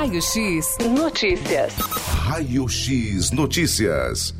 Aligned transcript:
Raio 0.00 0.22
X 0.22 0.78
Notícias. 0.80 1.74
Raio 1.74 2.66
X 2.66 3.30
Notícias. 3.32 4.34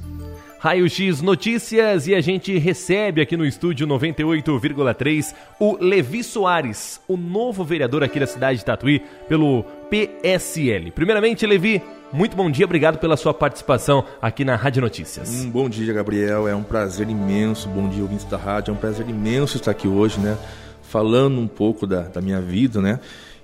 Raio 0.59 0.89
X 0.89 1.21
Notícias 1.21 2.07
e 2.07 2.15
a 2.15 2.21
gente 2.23 2.57
recebe 2.57 3.21
aqui 3.21 3.37
no 3.37 3.45
estúdio 3.45 3.87
98,3 3.87 5.35
o 5.61 5.77
Levi 5.79 6.25
Soares, 6.25 6.99
o 7.07 7.15
novo 7.15 7.63
vereador 7.63 8.03
aqui 8.03 8.19
da 8.19 8.27
cidade 8.27 8.61
de 8.61 8.65
Tatuí 8.65 9.03
pelo 9.29 9.63
PSL. 9.91 10.93
Primeiramente, 10.93 11.45
Levi, 11.45 11.83
muito 12.11 12.35
bom 12.35 12.51
dia, 12.51 12.65
obrigado 12.65 12.97
pela 12.97 13.19
sua 13.19 13.35
participação 13.35 14.03
aqui 14.23 14.47
na 14.47 14.57
Rádio 14.57 14.81
Notícias. 14.81 15.29
Um 15.29 15.51
bom 15.51 15.69
dia, 15.69 15.93
Gabriel. 15.93 16.49
É 16.49 16.57
um 16.57 16.63
prazer 16.63 17.07
imenso. 17.07 17.69
Bom 17.69 17.87
dia, 17.87 18.03
ouvintes 18.03 18.25
da 18.25 18.39
rádio. 18.39 18.71
É 18.71 18.75
um 18.75 18.79
prazer 18.79 19.07
imenso 19.07 19.59
estar 19.59 19.73
aqui 19.73 19.87
hoje, 19.87 20.19
né? 20.21 20.39
Falando 20.81 21.39
um 21.39 21.47
pouco 21.47 21.87
da, 21.87 22.01
da 22.01 22.23
minha 22.23 22.41
vida, 22.41 22.81
né? 22.81 22.99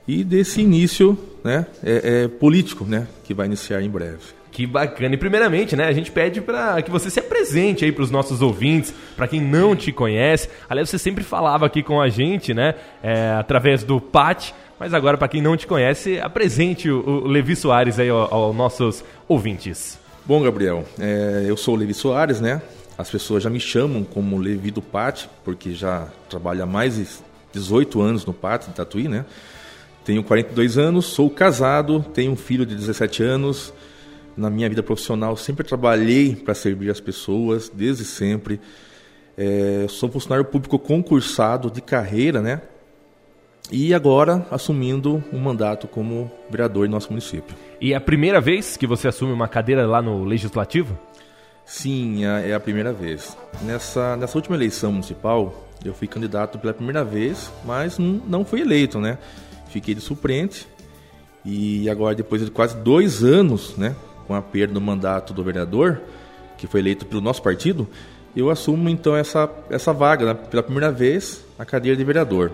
E 0.07 0.23
desse 0.23 0.61
início, 0.61 1.19
né? 1.43 1.67
É, 1.83 2.25
é 2.25 2.29
político, 2.29 2.85
né? 2.85 3.09
Que 3.25 3.35
vai 3.35 3.47
iniciar 3.47 3.83
em 3.83 3.91
breve. 3.91 4.37
Que 4.57 4.67
bacana. 4.67 5.15
E 5.15 5.19
primeiramente, 5.19 5.77
né, 5.77 5.87
a 5.87 5.93
gente 5.93 6.11
pede 6.11 6.41
para 6.41 6.81
que 6.81 6.91
você 6.91 7.11
se 7.11 7.21
apresente 7.21 7.85
aí 7.85 7.93
para 7.93 8.03
os 8.03 8.11
nossos 8.11 8.41
ouvintes, 8.41 8.95
para 9.15 9.29
quem 9.29 9.39
não 9.39 9.77
te 9.77 9.93
conhece. 9.93 10.49
Aliás, 10.67 10.89
você 10.89 10.99
sempre 10.99 11.23
falava 11.23 11.67
aqui 11.67 11.83
com 11.83 12.01
a 12.01 12.09
gente, 12.09 12.55
né, 12.55 12.75
é, 13.03 13.33
através 13.39 13.85
do 13.85 14.01
PAT, 14.01 14.55
mas 14.81 14.95
agora 14.95 15.19
para 15.19 15.29
quem 15.29 15.43
não 15.43 15.59
te 15.59 15.67
conhece, 15.67 16.19
apresente 16.21 16.91
o, 16.91 17.07
o 17.07 17.27
Levi 17.27 17.55
Soares 17.55 17.99
aí 17.99 18.09
aos, 18.09 18.57
nossos 18.57 19.05
ouvintes. 19.29 19.99
Bom, 20.25 20.43
Gabriel, 20.43 20.87
é, 20.99 21.45
eu 21.47 21.57
sou 21.59 21.75
o 21.75 21.77
Levi 21.77 21.93
Soares, 21.93 22.41
né? 22.41 22.63
As 22.97 23.11
pessoas 23.11 23.43
já 23.43 23.51
me 23.51 23.61
chamam 23.61 24.05
como 24.05 24.39
Levi 24.39 24.71
do 24.71 24.81
PAT, 24.81 25.27
porque 25.45 25.75
já 25.75 26.09
trabalho 26.31 26.63
há 26.63 26.67
mais 26.67 26.97
de 26.97 27.07
18 27.53 28.01
anos 28.01 28.25
no 28.25 28.33
PAT 28.33 28.69
de 28.69 28.73
Tatuí, 28.73 29.07
né? 29.07 29.27
Tenho 30.07 30.23
42 30.23 30.79
anos, 30.79 31.07
sou 31.07 31.29
casado, 31.29 32.01
tenho 32.15 32.31
um 32.31 32.37
filho 32.37 32.65
de 32.65 32.77
17 32.77 33.25
anos, 33.25 33.75
na 34.37 34.49
minha 34.49 34.69
vida 34.69 34.81
profissional 34.81 35.37
sempre 35.37 35.67
trabalhei 35.67 36.37
para 36.37 36.55
servir 36.55 36.91
as 36.91 37.01
pessoas, 37.01 37.69
desde 37.69 38.05
sempre. 38.05 38.61
É, 39.37 39.85
sou 39.89 40.09
funcionário 40.09 40.45
público 40.45 40.79
concursado 40.79 41.69
de 41.73 41.81
carreira, 41.81 42.41
né? 42.41 42.63
E 43.69 43.93
agora 43.93 44.47
assumindo 44.49 45.25
um 45.33 45.41
mandato 45.41 45.89
como 45.89 46.31
vereador 46.49 46.87
em 46.87 46.89
nosso 46.89 47.11
município. 47.11 47.57
E 47.81 47.93
é 47.93 47.97
a 47.97 48.01
primeira 48.01 48.41
vez 48.41 48.77
que 48.77 48.87
você 48.87 49.09
assume 49.09 49.33
uma 49.33 49.49
cadeira 49.49 49.85
lá 49.89 50.01
no 50.01 50.25
Legislativo? 50.25 50.97
Sim, 51.65 52.25
é, 52.25 52.51
é 52.51 52.55
a 52.55 52.61
primeira 52.61 52.93
vez. 52.93 53.37
Nessa, 53.63 54.17
nessa 54.17 54.39
última 54.39 54.55
eleição 54.55 54.93
municipal, 54.93 55.67
eu 55.85 55.93
fui 55.93 56.07
candidato 56.07 56.61
pela 56.61 56.73
primeira 56.73 57.05
vez, 57.05 57.53
mas 57.65 57.99
não 57.99 58.45
fui 58.45 58.61
eleito, 58.61 59.01
né? 59.01 59.19
Fiquei 59.77 59.95
de 59.95 60.01
suplente 60.01 60.67
e 61.45 61.87
agora, 61.91 62.15
depois 62.15 62.43
de 62.43 62.51
quase 62.51 62.75
dois 62.79 63.23
anos, 63.23 63.77
né, 63.77 63.95
com 64.27 64.35
a 64.35 64.41
perda 64.41 64.73
do 64.73 64.81
mandato 64.81 65.35
do 65.35 65.45
vereador, 65.45 66.01
que 66.57 66.67
foi 66.67 66.81
eleito 66.81 67.05
pelo 67.05 67.21
nosso 67.21 67.43
partido, 67.43 67.87
eu 68.35 68.49
assumo 68.49 68.89
então 68.89 69.15
essa, 69.15 69.51
essa 69.69 69.93
vaga, 69.93 70.33
né, 70.33 70.33
pela 70.33 70.63
primeira 70.63 70.91
vez, 70.91 71.45
a 71.59 71.65
cadeira 71.67 71.95
de 71.95 72.03
vereador. 72.03 72.53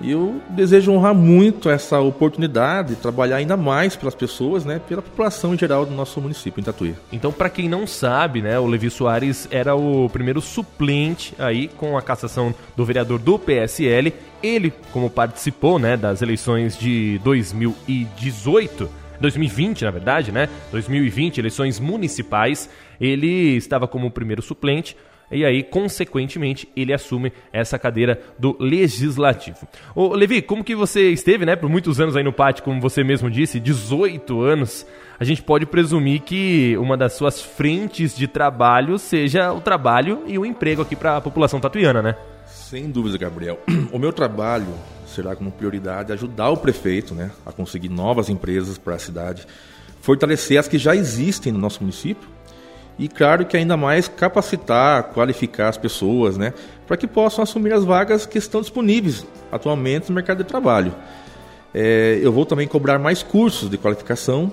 E 0.00 0.10
eu 0.10 0.40
desejo 0.50 0.92
honrar 0.92 1.14
muito 1.14 1.70
essa 1.70 2.00
oportunidade 2.00 2.90
de 2.90 3.00
trabalhar 3.00 3.36
ainda 3.36 3.56
mais 3.56 3.96
pelas 3.96 4.14
pessoas, 4.14 4.64
né, 4.64 4.80
pela 4.88 5.00
população 5.00 5.54
em 5.54 5.58
geral 5.58 5.86
do 5.86 5.94
nosso 5.94 6.20
município, 6.20 6.60
em 6.60 6.64
Tatuí. 6.64 6.94
Então, 7.12 7.32
para 7.32 7.48
quem 7.48 7.68
não 7.68 7.86
sabe, 7.86 8.42
né, 8.42 8.58
o 8.58 8.66
Levi 8.66 8.90
Soares 8.90 9.48
era 9.50 9.74
o 9.74 10.08
primeiro 10.10 10.40
suplente 10.40 11.34
aí 11.38 11.68
com 11.68 11.96
a 11.96 12.02
cassação 12.02 12.54
do 12.76 12.84
vereador 12.84 13.18
do 13.18 13.38
PSL. 13.38 14.12
Ele, 14.42 14.72
como 14.92 15.08
participou, 15.08 15.78
né, 15.78 15.96
das 15.96 16.20
eleições 16.20 16.76
de 16.78 17.18
2018, 17.24 18.90
2020, 19.20 19.84
na 19.84 19.90
verdade, 19.90 20.32
né? 20.32 20.48
2020, 20.70 21.38
eleições 21.38 21.80
municipais, 21.80 22.68
ele 23.00 23.56
estava 23.56 23.86
como 23.86 24.10
primeiro 24.10 24.42
suplente 24.42 24.96
e 25.30 25.44
aí, 25.44 25.62
consequentemente, 25.62 26.68
ele 26.76 26.92
assume 26.92 27.32
essa 27.52 27.78
cadeira 27.78 28.20
do 28.38 28.56
legislativo. 28.60 29.66
Ô, 29.94 30.14
Levi, 30.14 30.42
como 30.42 30.62
que 30.62 30.74
você 30.74 31.10
esteve, 31.10 31.46
né, 31.46 31.56
por 31.56 31.68
muitos 31.68 32.00
anos 32.00 32.16
aí 32.16 32.22
no 32.22 32.32
pátio, 32.32 32.62
como 32.62 32.80
você 32.80 33.02
mesmo 33.02 33.30
disse, 33.30 33.58
18 33.58 34.40
anos, 34.42 34.86
a 35.18 35.24
gente 35.24 35.42
pode 35.42 35.66
presumir 35.66 36.20
que 36.20 36.76
uma 36.78 36.96
das 36.96 37.14
suas 37.14 37.40
frentes 37.40 38.16
de 38.16 38.28
trabalho 38.28 38.98
seja 38.98 39.52
o 39.52 39.60
trabalho 39.60 40.22
e 40.26 40.38
o 40.38 40.44
emprego 40.44 40.82
aqui 40.82 40.94
para 40.94 41.16
a 41.16 41.20
população 41.20 41.60
tatuiana, 41.60 42.02
né? 42.02 42.16
Sem 42.46 42.90
dúvida, 42.90 43.16
Gabriel. 43.16 43.58
O 43.92 43.98
meu 43.98 44.12
trabalho 44.12 44.66
será 45.06 45.36
como 45.36 45.52
prioridade 45.52 46.12
ajudar 46.12 46.50
o 46.50 46.56
prefeito 46.56 47.14
né, 47.14 47.30
a 47.46 47.52
conseguir 47.52 47.88
novas 47.88 48.28
empresas 48.28 48.76
para 48.76 48.96
a 48.96 48.98
cidade, 48.98 49.46
fortalecer 50.00 50.58
as 50.58 50.66
que 50.66 50.76
já 50.76 50.96
existem 50.96 51.52
no 51.52 51.58
nosso 51.58 51.80
município 51.80 52.33
e, 52.98 53.08
claro, 53.08 53.44
que 53.44 53.56
ainda 53.56 53.76
mais 53.76 54.06
capacitar, 54.06 55.04
qualificar 55.04 55.68
as 55.68 55.76
pessoas 55.76 56.36
né, 56.36 56.52
para 56.86 56.96
que 56.96 57.06
possam 57.06 57.42
assumir 57.42 57.72
as 57.72 57.84
vagas 57.84 58.26
que 58.26 58.38
estão 58.38 58.60
disponíveis 58.60 59.26
atualmente 59.50 60.08
no 60.08 60.14
mercado 60.14 60.38
de 60.38 60.44
trabalho. 60.44 60.94
É, 61.72 62.18
eu 62.22 62.32
vou 62.32 62.46
também 62.46 62.68
cobrar 62.68 62.98
mais 62.98 63.22
cursos 63.22 63.68
de 63.68 63.76
qualificação 63.76 64.52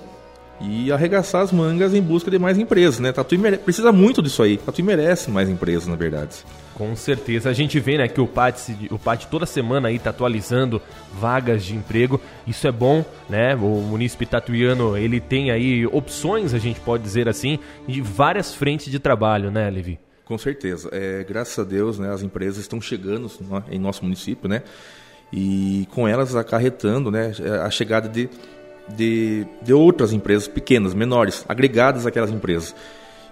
e 0.62 0.92
arregaçar 0.92 1.42
as 1.42 1.50
mangas 1.50 1.92
em 1.92 2.00
busca 2.00 2.30
de 2.30 2.38
mais 2.38 2.56
empresas. 2.56 3.00
Né? 3.00 3.12
Tatuí 3.12 3.38
precisa 3.58 3.90
muito 3.90 4.22
disso 4.22 4.42
aí. 4.42 4.56
Tatuí 4.56 4.82
merece 4.82 5.30
mais 5.30 5.48
empresas, 5.48 5.88
na 5.88 5.96
verdade. 5.96 6.44
Com 6.74 6.94
certeza. 6.96 7.50
A 7.50 7.52
gente 7.52 7.78
vê 7.78 7.98
né, 7.98 8.08
que 8.08 8.20
o 8.20 8.26
PAT, 8.26 8.70
o 8.90 8.98
PAT 8.98 9.26
toda 9.26 9.44
semana 9.44 9.88
aí 9.88 9.96
está 9.96 10.10
atualizando 10.10 10.80
vagas 11.12 11.64
de 11.64 11.74
emprego. 11.74 12.20
Isso 12.46 12.66
é 12.66 12.72
bom, 12.72 13.04
né? 13.28 13.54
O 13.54 13.82
município 13.82 14.26
tatuiano 14.26 14.96
ele 14.96 15.20
tem 15.20 15.50
aí 15.50 15.86
opções, 15.86 16.54
a 16.54 16.58
gente 16.58 16.80
pode 16.80 17.02
dizer 17.02 17.28
assim, 17.28 17.58
de 17.86 18.00
várias 18.00 18.54
frentes 18.54 18.90
de 18.90 18.98
trabalho, 18.98 19.50
né, 19.50 19.68
Levi? 19.68 19.98
Com 20.24 20.38
certeza. 20.38 20.88
É, 20.92 21.24
graças 21.28 21.58
a 21.58 21.64
Deus, 21.64 21.98
né, 21.98 22.10
as 22.10 22.22
empresas 22.22 22.58
estão 22.58 22.80
chegando 22.80 23.30
em 23.70 23.78
nosso 23.78 24.02
município, 24.02 24.48
né? 24.48 24.62
E 25.32 25.86
com 25.90 26.06
elas 26.06 26.36
acarretando 26.36 27.10
né, 27.10 27.32
a 27.64 27.70
chegada 27.70 28.08
de, 28.08 28.28
de, 28.88 29.46
de 29.62 29.72
outras 29.72 30.12
empresas 30.12 30.48
pequenas, 30.48 30.94
menores, 30.94 31.44
agregadas 31.48 32.06
àquelas 32.06 32.30
empresas. 32.30 32.74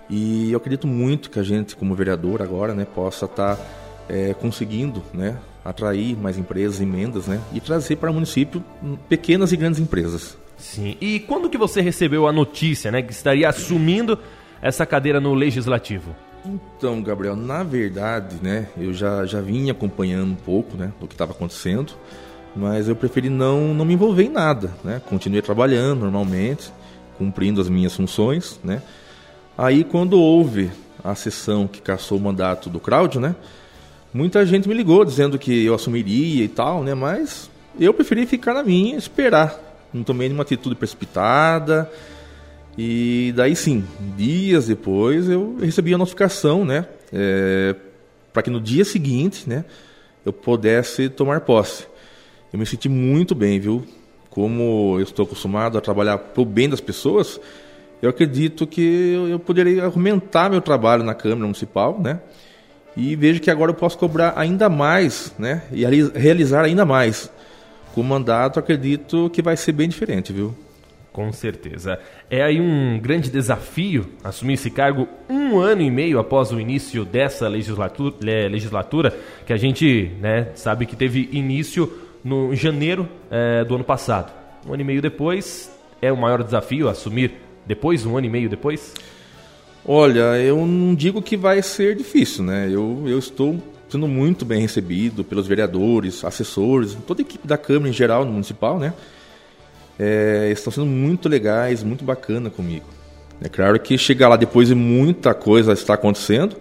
E 0.08 0.50
eu 0.50 0.56
acredito 0.56 0.86
muito 0.86 1.30
que 1.30 1.38
a 1.38 1.42
gente, 1.42 1.76
como 1.76 1.94
vereador 1.94 2.42
agora, 2.42 2.74
né, 2.74 2.84
possa 2.84 3.26
estar 3.26 3.56
tá, 3.56 3.62
é, 4.08 4.34
conseguindo 4.34 5.02
né, 5.14 5.38
atrair 5.64 6.16
mais 6.16 6.36
empresas, 6.36 6.80
emendas, 6.80 7.26
né, 7.26 7.40
e 7.52 7.60
trazer 7.60 7.96
para 7.96 8.10
o 8.10 8.14
município 8.14 8.62
pequenas 9.08 9.52
e 9.52 9.56
grandes 9.56 9.78
empresas. 9.78 10.36
Sim. 10.58 10.96
E 11.00 11.20
quando 11.20 11.48
que 11.48 11.56
você 11.56 11.80
recebeu 11.80 12.26
a 12.26 12.32
notícia, 12.32 12.90
né, 12.90 13.02
que 13.02 13.12
estaria 13.12 13.48
assumindo 13.48 14.18
essa 14.60 14.84
cadeira 14.84 15.20
no 15.20 15.32
legislativo? 15.32 16.14
Então, 16.44 17.02
Gabriel, 17.02 17.36
na 17.36 17.62
verdade, 17.62 18.36
né, 18.42 18.66
eu 18.76 18.92
já, 18.92 19.24
já 19.26 19.40
vinha 19.40 19.72
acompanhando 19.72 20.32
um 20.32 20.36
pouco, 20.36 20.76
né, 20.76 20.92
do 21.00 21.06
que 21.06 21.14
estava 21.14 21.32
acontecendo, 21.32 21.92
mas 22.54 22.88
eu 22.88 22.96
preferi 22.96 23.30
não, 23.30 23.74
não 23.74 23.84
me 23.84 23.94
envolver 23.94 24.24
em 24.24 24.30
nada, 24.30 24.70
né, 24.84 25.00
continuei 25.08 25.42
trabalhando 25.42 26.00
normalmente, 26.00 26.72
cumprindo 27.16 27.60
as 27.60 27.68
minhas 27.68 27.94
funções, 27.94 28.58
né, 28.64 28.82
Aí 29.60 29.84
quando 29.84 30.18
houve 30.18 30.70
a 31.04 31.14
sessão 31.14 31.68
que 31.68 31.82
caçou 31.82 32.16
o 32.16 32.20
mandato 32.20 32.70
do 32.70 32.80
Cláudio, 32.80 33.20
né? 33.20 33.36
Muita 34.10 34.44
gente 34.46 34.66
me 34.66 34.74
ligou 34.74 35.04
dizendo 35.04 35.38
que 35.38 35.66
eu 35.66 35.74
assumiria 35.74 36.42
e 36.42 36.48
tal, 36.48 36.82
né? 36.82 36.94
Mas 36.94 37.50
eu 37.78 37.92
preferi 37.92 38.24
ficar 38.24 38.54
na 38.54 38.62
minha, 38.62 38.96
esperar. 38.96 39.54
Não 39.92 40.02
tomei 40.02 40.28
nenhuma 40.28 40.44
atitude 40.44 40.74
precipitada. 40.74 41.92
E 42.78 43.34
daí 43.36 43.54
sim, 43.54 43.84
dias 44.16 44.68
depois 44.68 45.28
eu 45.28 45.58
recebi 45.60 45.92
a 45.92 45.98
notificação, 45.98 46.64
né? 46.64 46.86
É, 47.12 47.76
para 48.32 48.42
que 48.42 48.48
no 48.48 48.62
dia 48.62 48.86
seguinte, 48.86 49.46
né? 49.46 49.66
Eu 50.24 50.32
pudesse 50.32 51.10
tomar 51.10 51.42
posse. 51.42 51.86
Eu 52.52 52.58
me 52.58 52.66
senti 52.66 52.88
muito 52.88 53.34
bem, 53.34 53.60
viu? 53.60 53.84
Como 54.28 54.96
eu 54.98 55.02
estou 55.02 55.24
acostumado 55.24 55.78
a 55.78 55.80
trabalhar 55.80 56.18
para 56.18 56.42
o 56.42 56.44
bem 56.44 56.68
das 56.68 56.80
pessoas, 56.80 57.40
eu 58.02 58.10
acredito 58.10 58.66
que 58.66 59.14
eu 59.30 59.38
poderia 59.38 59.84
aumentar 59.84 60.50
meu 60.50 60.60
trabalho 60.60 61.04
na 61.04 61.14
Câmara 61.14 61.42
Municipal, 61.42 62.00
né? 62.00 62.20
E 62.96 63.14
vejo 63.14 63.40
que 63.40 63.50
agora 63.50 63.70
eu 63.70 63.74
posso 63.74 63.96
cobrar 63.96 64.34
ainda 64.36 64.68
mais, 64.68 65.34
né? 65.38 65.62
E 65.72 65.84
realizar 65.84 66.64
ainda 66.64 66.84
mais. 66.84 67.30
Com 67.94 68.00
o 68.00 68.04
mandato, 68.04 68.58
acredito 68.58 69.30
que 69.30 69.42
vai 69.42 69.56
ser 69.56 69.72
bem 69.72 69.88
diferente, 69.88 70.32
viu? 70.32 70.54
Com 71.12 71.32
certeza. 71.32 71.98
É 72.28 72.42
aí 72.42 72.60
um 72.60 72.98
grande 73.00 73.30
desafio 73.30 74.06
assumir 74.22 74.54
esse 74.54 74.70
cargo 74.70 75.08
um 75.28 75.58
ano 75.58 75.82
e 75.82 75.90
meio 75.90 76.18
após 76.18 76.52
o 76.52 76.60
início 76.60 77.04
dessa 77.04 77.48
legislatura, 77.48 78.16
legislatura 78.48 79.16
que 79.44 79.52
a 79.52 79.56
gente 79.56 80.12
né, 80.20 80.48
sabe 80.54 80.86
que 80.86 80.94
teve 80.94 81.28
início 81.32 82.09
no 82.22 82.54
janeiro 82.54 83.08
é, 83.30 83.64
do 83.64 83.74
ano 83.74 83.84
passado. 83.84 84.32
Um 84.66 84.72
ano 84.72 84.82
e 84.82 84.84
meio 84.84 85.02
depois, 85.02 85.70
é 86.02 86.12
o 86.12 86.16
maior 86.16 86.42
desafio 86.42 86.88
assumir 86.88 87.32
depois, 87.66 88.04
um 88.04 88.16
ano 88.16 88.26
e 88.26 88.30
meio 88.30 88.48
depois? 88.48 88.94
Olha, 89.84 90.38
eu 90.38 90.66
não 90.66 90.94
digo 90.94 91.22
que 91.22 91.36
vai 91.36 91.62
ser 91.62 91.96
difícil, 91.96 92.44
né? 92.44 92.68
Eu, 92.70 93.04
eu 93.06 93.18
estou 93.18 93.60
sendo 93.88 94.06
muito 94.06 94.44
bem 94.44 94.60
recebido 94.60 95.24
pelos 95.24 95.46
vereadores, 95.46 96.24
assessores, 96.24 96.96
toda 97.06 97.22
a 97.22 97.24
equipe 97.24 97.46
da 97.46 97.56
Câmara 97.56 97.88
em 97.88 97.92
geral, 97.92 98.24
no 98.24 98.32
municipal, 98.32 98.78
né? 98.78 98.92
é, 100.00 100.48
estão 100.50 100.72
sendo 100.72 100.86
muito 100.86 101.28
legais, 101.28 101.82
muito 101.82 102.02
bacana 102.02 102.48
comigo. 102.48 102.86
É 103.42 103.48
claro 103.50 103.78
que 103.78 103.98
chegar 103.98 104.28
lá 104.28 104.36
depois 104.36 104.68
de 104.68 104.74
muita 104.74 105.34
coisa 105.34 105.74
está 105.74 105.92
acontecendo, 105.92 106.56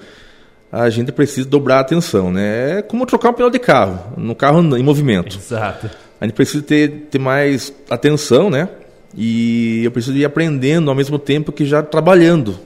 a 0.71 0.89
gente 0.89 1.11
precisa 1.11 1.47
dobrar 1.47 1.77
a 1.77 1.79
atenção, 1.81 2.31
né? 2.31 2.79
É 2.79 2.81
como 2.81 3.05
trocar 3.05 3.29
um 3.29 3.33
pneu 3.33 3.49
de 3.49 3.59
carro, 3.59 4.13
no 4.17 4.35
carro 4.35 4.59
em 4.77 4.83
movimento. 4.83 5.37
Exato. 5.37 5.89
A 6.21 6.25
gente 6.25 6.35
precisa 6.35 6.63
ter, 6.63 7.07
ter 7.09 7.19
mais 7.19 7.73
atenção, 7.89 8.49
né? 8.49 8.69
E 9.15 9.81
eu 9.83 9.91
preciso 9.91 10.15
ir 10.15 10.25
aprendendo 10.25 10.89
ao 10.89 10.95
mesmo 10.95 11.17
tempo 11.17 11.51
que 11.51 11.65
já 11.65 11.81
trabalhando. 11.81 12.59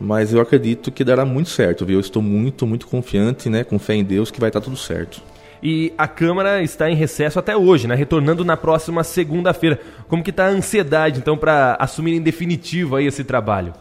Mas 0.00 0.32
eu 0.32 0.40
acredito 0.40 0.90
que 0.90 1.04
dará 1.04 1.26
muito 1.26 1.50
certo, 1.50 1.84
viu? 1.84 1.96
Eu 1.96 2.00
estou 2.00 2.22
muito, 2.22 2.66
muito 2.66 2.86
confiante, 2.86 3.50
né? 3.50 3.64
Com 3.64 3.78
fé 3.78 3.94
em 3.94 4.04
Deus 4.04 4.30
que 4.30 4.40
vai 4.40 4.48
estar 4.48 4.62
tudo 4.62 4.76
certo. 4.76 5.20
E 5.62 5.92
a 5.98 6.08
Câmara 6.08 6.62
está 6.62 6.88
em 6.88 6.94
recesso 6.94 7.38
até 7.38 7.54
hoje, 7.54 7.86
né? 7.86 7.94
Retornando 7.94 8.42
na 8.42 8.56
próxima 8.56 9.04
segunda-feira. 9.04 9.78
Como 10.08 10.22
que 10.22 10.30
está 10.30 10.46
a 10.46 10.50
ansiedade, 10.50 11.18
então, 11.18 11.36
para 11.36 11.76
assumir 11.78 12.14
em 12.14 12.22
definitivo 12.22 12.96
aí 12.96 13.06
esse 13.06 13.22
trabalho? 13.24 13.74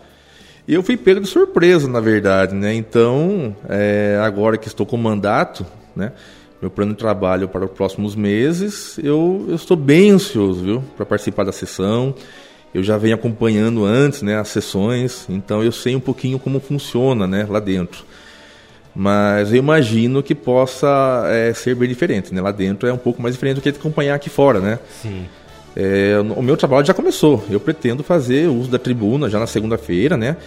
Eu 0.72 0.84
fui 0.84 0.96
pego 0.96 1.20
de 1.20 1.28
surpresa, 1.28 1.88
na 1.88 2.00
verdade, 2.00 2.54
né? 2.54 2.76
Então, 2.76 3.56
é, 3.68 4.20
agora 4.22 4.56
que 4.56 4.68
estou 4.68 4.86
com 4.86 4.98
mandato, 4.98 5.66
né? 5.96 6.12
Meu 6.62 6.70
plano 6.70 6.92
de 6.92 7.00
trabalho 7.00 7.48
para 7.48 7.66
os 7.66 7.72
próximos 7.72 8.16
meses, 8.16 9.00
eu, 9.02 9.46
eu 9.50 9.56
estou 9.56 9.76
bem 9.76 10.12
ansioso, 10.12 10.64
viu? 10.64 10.84
Para 10.96 11.08
participar 11.08 11.44
da 11.44 11.52
sessão. 11.52 12.14
Eu 12.72 12.84
já 12.84 13.00
venho 13.00 13.16
acompanhando 13.16 13.84
antes, 13.84 14.22
né? 14.22 14.38
As 14.38 14.50
sessões, 14.50 15.26
então 15.28 15.64
eu 15.64 15.72
sei 15.72 15.96
um 15.96 16.00
pouquinho 16.00 16.38
como 16.38 16.60
funciona, 16.60 17.26
né? 17.26 17.48
Lá 17.50 17.60
dentro. 17.60 18.06
Mas 18.94 19.52
eu 19.52 19.58
imagino 19.58 20.22
que 20.22 20.36
possa 20.36 21.24
é, 21.30 21.52
ser 21.52 21.74
bem 21.74 21.90
diferente, 21.90 22.32
né? 22.32 22.42
Lá 22.42 22.52
dentro 22.52 22.88
é 22.88 22.94
um 22.94 22.98
pouco 22.98 23.20
mais 23.24 23.34
diferente 23.34 23.56
do 23.56 23.62
que 23.62 23.70
acompanhar 23.70 24.14
aqui 24.14 24.30
fora, 24.30 24.60
né? 24.60 24.78
Sim. 25.02 25.26
É, 25.76 26.18
o 26.36 26.42
meu 26.42 26.58
trabalho 26.58 26.86
já 26.86 26.94
começou. 26.94 27.44
Eu 27.50 27.60
pretendo 27.60 28.04
fazer 28.04 28.48
uso 28.48 28.70
da 28.70 28.80
tribuna 28.80 29.30
já 29.30 29.40
na 29.40 29.48
segunda-feira, 29.48 30.18
né? 30.18 30.38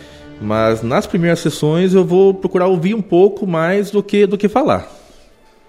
Mas 0.40 0.82
nas 0.82 1.06
primeiras 1.06 1.38
sessões 1.38 1.94
eu 1.94 2.04
vou 2.04 2.34
procurar 2.34 2.66
ouvir 2.66 2.94
um 2.94 3.02
pouco 3.02 3.46
mais 3.46 3.90
do 3.90 4.02
que 4.02 4.26
do 4.26 4.36
que 4.36 4.48
falar. 4.48 4.88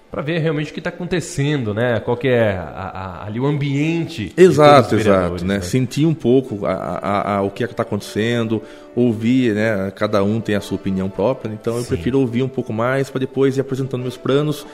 Para 0.10 0.22
ver 0.22 0.40
realmente 0.40 0.70
o 0.70 0.74
que 0.74 0.80
está 0.80 0.92
acontecendo, 0.92 1.74
né? 1.74 2.00
Qual 2.00 2.16
que 2.16 2.28
é 2.28 2.52
a, 2.52 2.62
a, 2.62 3.26
ali 3.26 3.40
o 3.40 3.48
ambiente. 3.48 4.32
Exato, 4.38 4.96
exato, 4.96 5.44
né? 5.44 5.56
né? 5.56 5.62
Sentir 5.62 6.06
um 6.06 6.14
pouco 6.14 6.68
a, 6.68 7.42
o 7.42 7.50
que 7.50 7.64
é 7.64 7.68
está 7.68 7.82
acontecendo, 7.82 8.62
ouvir, 8.96 9.56
né? 9.56 9.92
Cada 9.96 10.24
um 10.24 10.40
tem 10.40 10.54
a 10.54 10.62
sua 10.62 10.76
opinião 10.76 11.10
própria, 11.10 11.52
então 11.52 11.78
eu 11.78 11.82
Sim. 11.82 11.88
prefiro 11.88 12.20
ouvir 12.20 12.44
um 12.44 12.48
pouco 12.48 12.72
mais 12.72 13.10
para 13.10 13.20
depois 13.20 13.58
ir 13.58 13.62
apresentando 13.62 14.02
meus 14.02 14.18
planos 14.18 14.68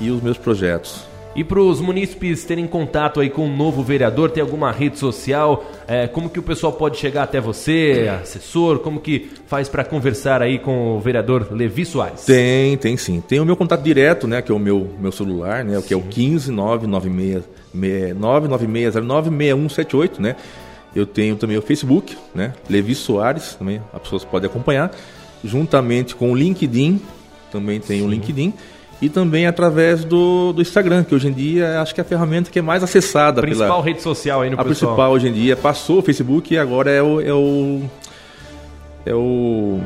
e 0.00 0.10
os 0.10 0.20
meus 0.20 0.36
projetos. 0.36 1.11
E 1.34 1.42
para 1.42 1.60
os 1.60 1.80
munícipes 1.80 2.44
terem 2.44 2.66
contato 2.66 3.18
aí 3.18 3.30
com 3.30 3.46
o 3.46 3.48
novo 3.48 3.82
vereador, 3.82 4.30
tem 4.30 4.42
alguma 4.42 4.70
rede 4.70 4.98
social? 4.98 5.64
É, 5.88 6.06
como 6.06 6.28
que 6.28 6.38
o 6.38 6.42
pessoal 6.42 6.74
pode 6.74 6.98
chegar 6.98 7.22
até 7.22 7.40
você, 7.40 8.10
assessor? 8.20 8.80
Como 8.80 9.00
que 9.00 9.30
faz 9.46 9.66
para 9.66 9.82
conversar 9.82 10.42
aí 10.42 10.58
com 10.58 10.96
o 10.96 11.00
vereador 11.00 11.48
Levi 11.50 11.86
Soares? 11.86 12.26
Tem, 12.26 12.76
tem 12.76 12.98
sim. 12.98 13.22
Tem 13.26 13.40
o 13.40 13.46
meu 13.46 13.56
contato 13.56 13.82
direto, 13.82 14.28
né, 14.28 14.42
que 14.42 14.52
é 14.52 14.54
o 14.54 14.58
meu, 14.58 14.90
meu 15.00 15.10
celular, 15.10 15.64
né, 15.64 15.78
o 15.78 15.82
que 15.82 15.94
é 15.94 15.96
o 15.96 16.02
15 16.02 16.52
996 16.52 17.44
996096178, 17.74 20.18
né? 20.18 20.36
Eu 20.94 21.06
tenho 21.06 21.36
também 21.36 21.56
o 21.56 21.62
Facebook, 21.62 22.14
né? 22.34 22.52
Levi 22.68 22.94
Soares, 22.94 23.54
também 23.54 23.80
as 23.94 24.02
pessoas 24.02 24.26
podem 24.26 24.50
acompanhar, 24.50 24.90
juntamente 25.42 26.14
com 26.14 26.32
o 26.32 26.34
LinkedIn, 26.34 27.00
também 27.50 27.80
tem 27.80 28.02
o 28.02 28.08
LinkedIn 28.08 28.52
e 29.02 29.08
também 29.08 29.48
através 29.48 30.04
do, 30.04 30.52
do 30.52 30.62
Instagram, 30.62 31.02
que 31.02 31.12
hoje 31.12 31.26
em 31.26 31.32
dia 31.32 31.80
acho 31.80 31.92
que 31.92 32.00
é 32.00 32.02
a 32.02 32.04
ferramenta 32.04 32.48
que 32.48 32.60
é 32.60 32.62
mais 32.62 32.84
acessada. 32.84 33.40
A 33.40 33.42
principal 33.42 33.68
pela, 33.68 33.82
rede 33.82 34.00
social 34.00 34.42
aí 34.42 34.48
no 34.48 34.54
A 34.54 34.64
pessoal. 34.64 34.92
principal 34.92 35.12
hoje 35.12 35.28
em 35.28 35.32
dia 35.32 35.56
passou 35.56 35.98
o 35.98 36.02
Facebook 36.02 36.54
e 36.54 36.56
agora 36.56 36.88
é 36.88 37.02
o. 37.02 37.20
É 37.20 37.32
o, 37.32 37.82
é 39.04 39.12
o 39.12 39.80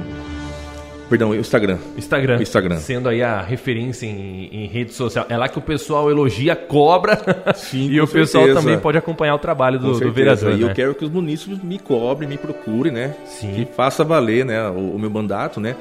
Perdão, 1.08 1.30
o 1.30 1.34
Instagram. 1.36 1.78
Instagram. 1.96 2.42
Instagram. 2.42 2.76
Sendo 2.78 3.08
aí 3.08 3.22
a 3.22 3.40
referência 3.40 4.04
em, 4.04 4.48
em 4.52 4.66
rede 4.66 4.92
social. 4.92 5.24
É 5.30 5.36
lá 5.36 5.48
que 5.48 5.56
o 5.56 5.62
pessoal 5.62 6.10
elogia, 6.10 6.54
cobra. 6.54 7.18
Sim, 7.54 7.88
e 7.92 8.00
o 8.00 8.08
pessoal 8.08 8.44
certeza. 8.44 8.60
também 8.60 8.78
pode 8.78 8.98
acompanhar 8.98 9.34
o 9.34 9.38
trabalho 9.38 9.78
do, 9.78 9.98
do 9.98 10.12
vereador. 10.12 10.52
E 10.52 10.56
né? 10.56 10.70
eu 10.70 10.74
quero 10.74 10.94
que 10.94 11.04
os 11.04 11.10
munícipes 11.10 11.62
me 11.62 11.78
cobrem, 11.78 12.28
me 12.28 12.36
procurem, 12.36 12.92
né? 12.92 13.14
Sim. 13.24 13.52
Que 13.52 13.64
faça 13.64 14.04
valer 14.04 14.44
né, 14.44 14.68
o, 14.68 14.96
o 14.96 14.98
meu 14.98 15.08
mandato, 15.08 15.60
né? 15.60 15.76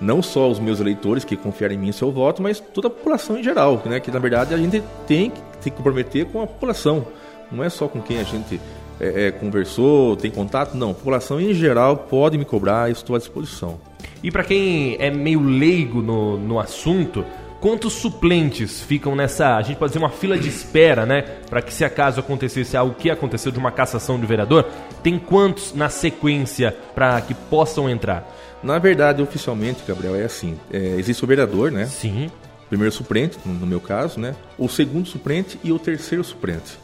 Não 0.00 0.22
só 0.22 0.48
os 0.48 0.58
meus 0.58 0.80
eleitores 0.80 1.24
que 1.24 1.36
confiaram 1.36 1.74
em 1.74 1.78
mim 1.78 1.92
seu 1.92 2.10
voto, 2.10 2.42
mas 2.42 2.60
toda 2.60 2.88
a 2.88 2.90
população 2.90 3.38
em 3.38 3.42
geral, 3.42 3.82
né? 3.84 4.00
que 4.00 4.10
na 4.10 4.18
verdade 4.18 4.54
a 4.54 4.56
gente 4.56 4.82
tem 5.06 5.30
que 5.30 5.40
se 5.60 5.70
comprometer 5.70 6.26
com 6.26 6.42
a 6.42 6.46
população, 6.46 7.06
não 7.50 7.64
é 7.64 7.68
só 7.68 7.88
com 7.88 8.00
quem 8.00 8.18
a 8.20 8.22
gente 8.22 8.60
é, 9.00 9.26
é, 9.26 9.30
conversou, 9.30 10.16
tem 10.16 10.30
contato, 10.30 10.74
não. 10.76 10.90
A 10.90 10.94
população 10.94 11.40
em 11.40 11.54
geral 11.54 11.96
pode 11.96 12.36
me 12.36 12.44
cobrar, 12.44 12.90
estou 12.90 13.16
à 13.16 13.18
disposição. 13.18 13.80
E 14.22 14.30
para 14.30 14.44
quem 14.44 14.96
é 14.98 15.10
meio 15.10 15.40
leigo 15.40 16.02
no, 16.02 16.36
no 16.36 16.58
assunto, 16.58 17.24
quantos 17.60 17.92
suplentes 17.94 18.82
ficam 18.82 19.14
nessa. 19.14 19.56
A 19.56 19.62
gente 19.62 19.76
pode 19.76 19.92
dizer 19.92 20.04
uma 20.04 20.10
fila 20.10 20.36
de 20.36 20.48
espera, 20.48 21.06
né? 21.06 21.22
Para 21.48 21.62
que 21.62 21.72
se 21.72 21.84
acaso 21.84 22.20
acontecesse 22.20 22.76
algo 22.76 22.94
que 22.94 23.10
aconteceu 23.10 23.52
de 23.52 23.58
uma 23.58 23.70
cassação 23.70 24.18
de 24.18 24.26
vereador, 24.26 24.66
tem 25.02 25.18
quantos 25.18 25.74
na 25.74 25.88
sequência 25.88 26.76
para 26.94 27.20
que 27.20 27.34
possam 27.34 27.88
entrar? 27.88 28.28
Na 28.62 28.78
verdade, 28.78 29.22
oficialmente, 29.22 29.82
Gabriel, 29.86 30.16
é 30.16 30.24
assim: 30.24 30.58
é, 30.72 30.96
existe 30.98 31.22
o 31.22 31.26
vereador, 31.26 31.70
né? 31.70 31.86
Sim. 31.86 32.30
Primeiro 32.68 32.92
suplente, 32.94 33.38
no 33.46 33.66
meu 33.66 33.80
caso, 33.80 34.20
né? 34.20 34.34
O 34.58 34.68
segundo 34.68 35.08
suplente 35.08 35.58
e 35.64 35.72
o 35.72 35.78
terceiro 35.78 36.22
suplente. 36.22 36.78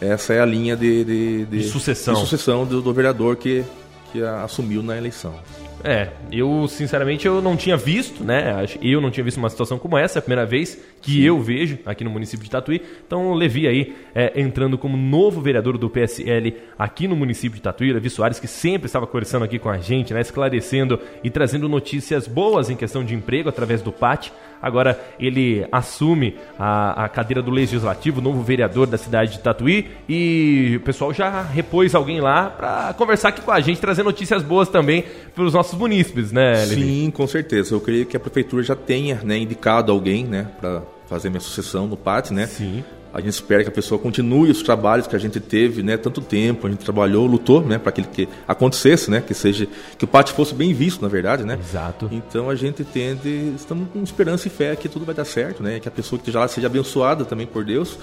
Essa 0.00 0.32
é 0.32 0.40
a 0.40 0.46
linha 0.46 0.76
de, 0.76 1.04
de, 1.04 1.44
de, 1.44 1.58
de 1.58 1.68
sucessão, 1.68 2.14
de 2.14 2.20
sucessão 2.20 2.66
do, 2.66 2.80
do 2.80 2.92
vereador 2.92 3.36
que, 3.36 3.62
que 4.10 4.22
assumiu 4.22 4.82
na 4.82 4.96
eleição. 4.96 5.34
É, 5.82 6.08
eu 6.30 6.66
sinceramente 6.68 7.26
eu 7.26 7.40
não 7.40 7.56
tinha 7.56 7.76
visto, 7.76 8.22
né? 8.22 8.64
Eu 8.82 9.00
não 9.00 9.10
tinha 9.10 9.24
visto 9.24 9.38
uma 9.38 9.48
situação 9.48 9.78
como 9.78 9.96
essa, 9.96 10.18
é 10.18 10.20
a 10.20 10.22
primeira 10.22 10.44
vez 10.44 10.78
que 11.00 11.12
Sim. 11.12 11.20
eu 11.22 11.40
vejo 11.40 11.78
aqui 11.86 12.04
no 12.04 12.10
município 12.10 12.44
de 12.44 12.50
Tatuí. 12.50 12.82
Então, 13.06 13.32
Levi 13.32 13.66
aí 13.66 13.96
é, 14.14 14.40
entrando 14.40 14.76
como 14.76 14.96
novo 14.96 15.40
vereador 15.40 15.78
do 15.78 15.88
PSL 15.88 16.56
aqui 16.78 17.08
no 17.08 17.16
município 17.16 17.56
de 17.56 17.62
Tatuí, 17.62 17.92
Levi 17.92 18.10
Soares, 18.10 18.38
que 18.38 18.46
sempre 18.46 18.86
estava 18.86 19.06
conversando 19.06 19.44
aqui 19.44 19.58
com 19.58 19.70
a 19.70 19.78
gente, 19.78 20.12
né? 20.12 20.20
Esclarecendo 20.20 21.00
e 21.24 21.30
trazendo 21.30 21.68
notícias 21.68 22.26
boas 22.26 22.68
em 22.68 22.76
questão 22.76 23.04
de 23.04 23.14
emprego 23.14 23.48
através 23.48 23.80
do 23.80 23.92
PAT. 23.92 24.30
Agora 24.62 25.00
ele 25.18 25.66
assume 25.72 26.36
a, 26.58 27.04
a 27.04 27.08
cadeira 27.08 27.42
do 27.42 27.50
Legislativo, 27.50 28.20
novo 28.20 28.42
vereador 28.42 28.86
da 28.86 28.98
cidade 28.98 29.32
de 29.32 29.40
Tatuí. 29.40 29.88
E 30.08 30.74
o 30.76 30.80
pessoal 30.80 31.12
já 31.12 31.42
repôs 31.42 31.94
alguém 31.94 32.20
lá 32.20 32.50
para 32.50 32.94
conversar 32.94 33.30
aqui 33.30 33.40
com 33.40 33.50
a 33.50 33.60
gente, 33.60 33.80
trazer 33.80 34.02
notícias 34.02 34.42
boas 34.42 34.68
também 34.68 35.04
para 35.34 35.44
os 35.44 35.54
nossos 35.54 35.78
munícipes, 35.78 36.32
né, 36.32 36.64
Levi? 36.64 36.82
Sim, 36.82 37.10
com 37.10 37.26
certeza. 37.26 37.74
Eu 37.74 37.80
creio 37.80 38.06
que 38.06 38.16
a 38.16 38.20
prefeitura 38.20 38.62
já 38.62 38.76
tenha 38.76 39.20
né, 39.22 39.38
indicado 39.38 39.90
alguém 39.90 40.24
né, 40.24 40.48
para 40.60 40.82
fazer 41.06 41.30
minha 41.30 41.40
sucessão 41.40 41.86
no 41.86 41.96
PAT, 41.96 42.30
né? 42.30 42.46
Sim. 42.46 42.84
A 43.12 43.20
gente 43.20 43.32
espera 43.32 43.64
que 43.64 43.68
a 43.68 43.72
pessoa 43.72 43.98
continue 43.98 44.50
os 44.50 44.62
trabalhos 44.62 45.06
que 45.06 45.16
a 45.16 45.18
gente 45.18 45.40
teve, 45.40 45.82
né? 45.82 45.96
Tanto 45.96 46.20
tempo, 46.20 46.66
a 46.66 46.70
gente 46.70 46.84
trabalhou, 46.84 47.26
lutou, 47.26 47.60
né? 47.60 47.76
Para 47.76 47.90
que, 47.90 48.02
que 48.02 48.28
acontecesse, 48.46 49.10
né? 49.10 49.20
Que 49.20 49.34
seja, 49.34 49.66
que 49.98 50.04
o 50.04 50.08
pátio 50.08 50.34
fosse 50.34 50.54
bem 50.54 50.72
visto, 50.72 51.02
na 51.02 51.08
verdade, 51.08 51.44
né? 51.44 51.58
Exato. 51.60 52.08
Então 52.12 52.48
a 52.48 52.54
gente 52.54 52.84
tende, 52.84 53.52
estamos 53.56 53.88
com 53.92 54.02
esperança 54.02 54.46
e 54.46 54.50
fé 54.50 54.76
que 54.76 54.88
tudo 54.88 55.04
vai 55.04 55.14
dar 55.14 55.24
certo, 55.24 55.60
né? 55.62 55.80
Que 55.80 55.88
a 55.88 55.90
pessoa 55.90 56.20
que 56.20 56.30
já 56.30 56.46
seja 56.46 56.68
abençoada 56.68 57.24
também 57.24 57.46
por 57.46 57.64
Deus 57.64 57.98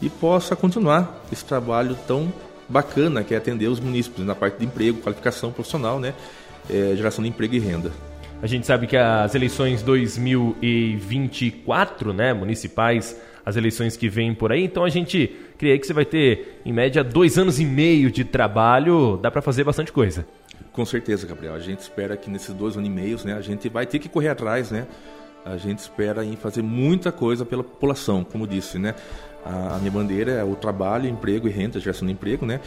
e 0.00 0.08
possa 0.08 0.54
continuar 0.54 1.24
esse 1.32 1.44
trabalho 1.44 1.96
tão 2.06 2.32
bacana 2.68 3.24
que 3.24 3.34
é 3.34 3.36
atender 3.36 3.66
os 3.66 3.80
munícipes 3.80 4.24
na 4.24 4.34
parte 4.34 4.58
de 4.58 4.64
emprego, 4.64 5.00
qualificação 5.00 5.50
profissional, 5.50 5.98
né? 5.98 6.14
É, 6.70 6.94
geração 6.94 7.24
de 7.24 7.30
emprego 7.30 7.54
e 7.56 7.58
renda. 7.58 7.90
A 8.42 8.46
gente 8.48 8.66
sabe 8.66 8.88
que 8.88 8.96
as 8.96 9.36
eleições 9.36 9.82
2024, 9.82 12.12
né, 12.12 12.34
municipais 12.34 13.16
as 13.46 13.56
eleições 13.56 13.96
que 13.96 14.08
vêm 14.08 14.34
por 14.34 14.50
aí. 14.52 14.64
Então 14.64 14.84
a 14.84 14.88
gente 14.88 15.30
crê 15.56 15.78
que 15.78 15.86
você 15.86 15.92
vai 15.92 16.04
ter, 16.04 16.60
em 16.64 16.72
média, 16.72 17.04
dois 17.04 17.38
anos 17.38 17.60
e 17.60 17.64
meio 17.64 18.10
de 18.10 18.24
trabalho, 18.24 19.16
dá 19.22 19.30
para 19.30 19.40
fazer 19.40 19.62
bastante 19.62 19.92
coisa. 19.92 20.26
Com 20.72 20.84
certeza, 20.84 21.24
Gabriel. 21.26 21.54
A 21.54 21.60
gente 21.60 21.80
espera 21.80 22.16
que 22.16 22.30
nesses 22.30 22.54
dois 22.54 22.76
anos 22.76 22.88
e 22.88 22.92
meio, 22.92 23.18
né, 23.24 23.34
a 23.34 23.40
gente 23.40 23.68
vai 23.68 23.86
ter 23.86 23.98
que 23.98 24.08
correr 24.08 24.30
atrás, 24.30 24.72
né? 24.72 24.86
A 25.44 25.56
gente 25.56 25.78
espera 25.78 26.24
em 26.24 26.36
fazer 26.36 26.62
muita 26.62 27.10
coisa 27.10 27.44
pela 27.44 27.64
população, 27.64 28.22
como 28.24 28.46
disse, 28.46 28.78
né? 28.78 28.94
A, 29.44 29.74
a 29.76 29.78
minha 29.78 29.90
bandeira 29.90 30.30
é 30.32 30.44
o 30.44 30.54
trabalho, 30.54 31.08
emprego 31.08 31.48
e 31.48 31.50
renda, 31.50 31.80
geração 31.80 32.06
de 32.06 32.12
emprego, 32.12 32.46
né? 32.46 32.60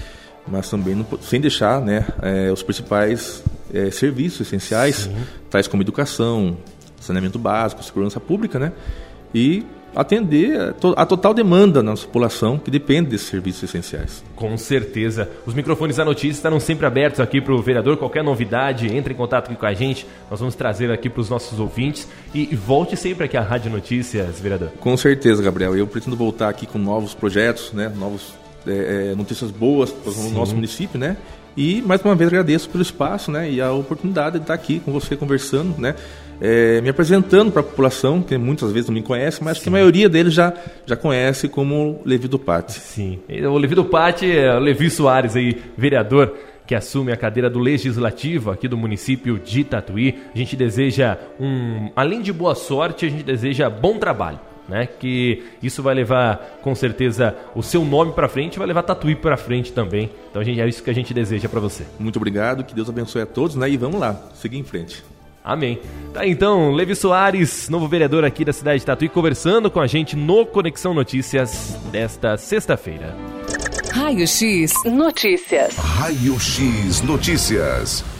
Mas 0.47 0.69
também 0.69 0.93
não, 0.93 1.05
sem 1.21 1.41
deixar, 1.41 1.81
né, 1.81 2.05
é, 2.21 2.51
os 2.51 2.61
principais 2.61 3.43
é, 3.73 3.89
serviços 3.91 4.47
essenciais, 4.47 4.95
Sim. 4.95 5.15
tais 5.49 5.67
como 5.67 5.83
educação, 5.83 6.57
saneamento 6.99 7.39
básico, 7.39 7.83
segurança 7.83 8.19
pública, 8.19 8.59
né? 8.59 8.71
E 9.33 9.65
atender 9.95 10.75
a 10.97 11.05
total 11.05 11.33
demanda 11.33 11.75
da 11.75 11.83
nossa 11.83 12.05
população 12.05 12.59
que 12.59 12.69
depende 12.69 13.11
desses 13.11 13.27
serviços 13.27 13.63
essenciais. 13.63 14.23
Com 14.35 14.57
certeza. 14.57 15.29
Os 15.45 15.53
microfones 15.53 15.95
da 15.95 16.03
notícia 16.03 16.37
estarão 16.37 16.59
sempre 16.59 16.85
abertos 16.85 17.21
aqui 17.21 17.39
para 17.39 17.53
o 17.53 17.61
vereador. 17.61 17.95
Qualquer 17.95 18.23
novidade, 18.23 18.93
entre 18.93 19.13
em 19.13 19.17
contato 19.17 19.45
aqui 19.45 19.55
com 19.55 19.65
a 19.65 19.73
gente. 19.73 20.05
Nós 20.29 20.39
vamos 20.39 20.53
trazer 20.53 20.91
aqui 20.91 21.09
para 21.09 21.21
os 21.21 21.29
nossos 21.29 21.59
ouvintes. 21.59 22.07
E 22.33 22.53
volte 22.55 22.97
sempre 22.97 23.25
aqui 23.25 23.37
à 23.37 23.41
Rádio 23.41 23.71
Notícias, 23.71 24.39
vereador. 24.39 24.69
Com 24.81 24.97
certeza, 24.97 25.41
Gabriel. 25.41 25.77
Eu 25.77 25.87
pretendo 25.87 26.15
voltar 26.17 26.49
aqui 26.49 26.65
com 26.65 26.77
novos 26.77 27.13
projetos, 27.13 27.71
né? 27.71 27.89
novos 27.95 28.33
é, 28.67 29.11
é, 29.11 29.15
notícias 29.15 29.49
boas 29.49 29.91
para 29.91 30.11
o 30.11 30.31
nosso 30.31 30.53
município, 30.53 30.99
né? 30.99 31.15
E 31.57 31.81
mais 31.81 32.01
uma 32.03 32.15
vez 32.15 32.27
agradeço 32.27 32.69
pelo 32.69 32.81
espaço, 32.81 33.31
né? 33.31 33.49
E 33.49 33.61
a 33.61 33.71
oportunidade 33.71 34.37
de 34.37 34.43
estar 34.43 34.53
aqui 34.53 34.79
com 34.79 34.91
você 34.91 35.15
conversando, 35.15 35.79
né? 35.79 35.95
É, 36.41 36.81
me 36.81 36.89
apresentando 36.89 37.49
para 37.49 37.61
a 37.61 37.63
população, 37.63 38.21
que 38.21 38.37
muitas 38.37 38.71
vezes 38.71 38.89
não 38.89 38.93
me 38.93 39.01
conhece, 39.01 39.41
mas 39.41 39.57
Sim. 39.57 39.63
que 39.63 39.69
a 39.69 39.71
maioria 39.71 40.09
deles 40.09 40.33
já, 40.33 40.53
já 40.85 40.95
conhece 40.95 41.47
como 41.47 42.01
Levi 42.05 42.27
do 42.27 42.37
Pati. 42.37 42.73
Sim, 42.73 43.19
o 43.29 43.57
Levi 43.57 43.73
do 43.73 43.85
Pati 43.85 44.29
é 44.29 44.53
o 44.53 44.59
Levi 44.59 44.89
Soares 44.89 45.35
aí, 45.37 45.61
vereador 45.77 46.35
que 46.67 46.73
assume 46.73 47.11
a 47.11 47.17
cadeira 47.17 47.49
do 47.49 47.59
Legislativo 47.59 48.51
aqui 48.51 48.67
do 48.67 48.75
município 48.75 49.37
de 49.39 49.63
Tatuí. 49.63 50.19
A 50.33 50.37
gente 50.37 50.55
deseja 50.55 51.17
um, 51.39 51.91
além 51.95 52.21
de 52.21 52.33
boa 52.33 52.55
sorte, 52.55 53.05
a 53.05 53.09
gente 53.09 53.23
deseja 53.23 53.69
bom 53.69 53.97
trabalho. 53.97 54.39
Né, 54.67 54.87
que 54.87 55.43
isso 55.61 55.83
vai 55.83 55.93
levar 55.93 56.57
com 56.63 56.73
certeza 56.73 57.35
o 57.53 57.61
seu 57.61 57.85
nome 57.85 58.13
para 58.13 58.27
frente, 58.27 58.57
vai 58.57 58.67
levar 58.67 58.81
Tatuí 58.81 59.15
para 59.15 59.37
frente 59.37 59.71
também. 59.71 60.09
Então 60.31 60.43
gente, 60.43 60.59
é 60.59 60.67
isso 60.67 60.81
que 60.81 60.89
a 60.89 60.93
gente 60.93 61.13
deseja 61.13 61.47
para 61.47 61.59
você. 61.59 61.85
Muito 61.99 62.15
obrigado, 62.15 62.63
que 62.63 62.73
Deus 62.73 62.89
abençoe 62.89 63.21
a 63.21 63.25
todos, 63.27 63.55
né? 63.55 63.69
E 63.69 63.77
vamos 63.77 63.99
lá, 63.99 64.19
seguir 64.33 64.57
em 64.57 64.63
frente. 64.63 65.03
Amém. 65.43 65.79
Tá 66.11 66.25
então, 66.25 66.71
Levi 66.71 66.95
Soares, 66.95 67.69
novo 67.69 67.87
vereador 67.87 68.25
aqui 68.25 68.43
da 68.43 68.51
cidade 68.51 68.79
de 68.79 68.85
Tatuí, 68.87 69.07
conversando 69.07 69.69
com 69.69 69.79
a 69.79 69.85
gente 69.85 70.15
no 70.15 70.43
Conexão 70.43 70.91
Notícias 70.91 71.77
desta 71.91 72.35
sexta-feira. 72.35 73.15
Raio 73.91 74.27
X 74.27 74.73
Notícias. 74.83 75.77
Raio 75.77 76.39
X 76.39 77.03
Notícias. 77.03 78.14